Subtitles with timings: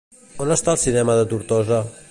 [0.45, 1.83] On està el cinema de Tortosa?